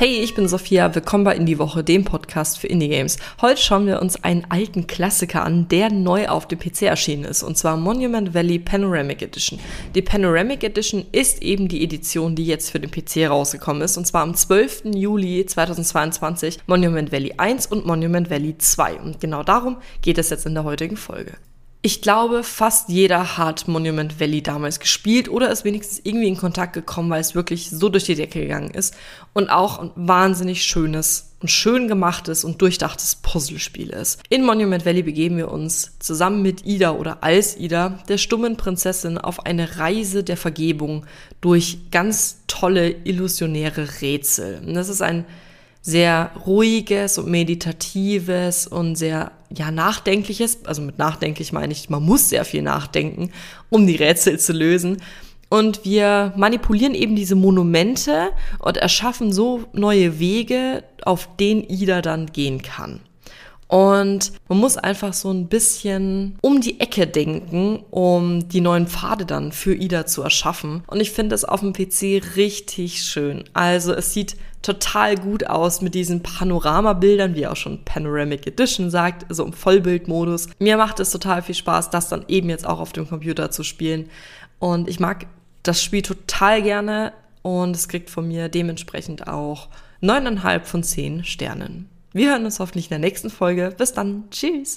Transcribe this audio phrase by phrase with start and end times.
[0.00, 3.16] Hey, ich bin Sophia, willkommen bei Indie Woche, dem Podcast für Indie Games.
[3.42, 7.42] Heute schauen wir uns einen alten Klassiker an, der neu auf dem PC erschienen ist,
[7.42, 9.58] und zwar Monument Valley Panoramic Edition.
[9.96, 14.06] Die Panoramic Edition ist eben die Edition, die jetzt für den PC rausgekommen ist, und
[14.06, 14.82] zwar am 12.
[14.94, 19.00] Juli 2022 Monument Valley 1 und Monument Valley 2.
[19.00, 21.32] Und genau darum geht es jetzt in der heutigen Folge.
[21.88, 26.74] Ich glaube, fast jeder hat Monument Valley damals gespielt oder ist wenigstens irgendwie in Kontakt
[26.74, 28.94] gekommen, weil es wirklich so durch die Decke gegangen ist
[29.32, 34.22] und auch ein wahnsinnig schönes und schön gemachtes und durchdachtes Puzzlespiel ist.
[34.28, 39.16] In Monument Valley begeben wir uns zusammen mit Ida oder als Ida, der stummen Prinzessin,
[39.16, 41.06] auf eine Reise der Vergebung
[41.40, 44.60] durch ganz tolle illusionäre Rätsel.
[44.62, 45.24] Und das ist ein
[45.88, 52.28] sehr ruhiges und meditatives und sehr ja nachdenkliches, also mit nachdenklich meine ich, man muss
[52.28, 53.30] sehr viel nachdenken,
[53.70, 54.98] um die Rätsel zu lösen.
[55.48, 62.26] Und wir manipulieren eben diese Monumente und erschaffen so neue Wege, auf denen Ida dann
[62.26, 63.00] gehen kann.
[63.68, 69.26] Und man muss einfach so ein bisschen um die Ecke denken, um die neuen Pfade
[69.26, 70.82] dann für Ida zu erschaffen.
[70.86, 73.44] Und ich finde es auf dem PC richtig schön.
[73.52, 79.26] Also es sieht total gut aus mit diesen Panoramabildern, wie auch schon Panoramic Edition sagt,
[79.28, 80.48] so im Vollbildmodus.
[80.58, 83.62] Mir macht es total viel Spaß, das dann eben jetzt auch auf dem Computer zu
[83.62, 84.08] spielen.
[84.58, 85.26] Und ich mag
[85.62, 89.68] das Spiel total gerne und es kriegt von mir dementsprechend auch
[90.00, 91.88] neuneinhalb von zehn Sternen.
[92.18, 93.72] Wir hören uns hoffentlich in der nächsten Folge.
[93.78, 94.24] Bis dann.
[94.32, 94.76] Tschüss.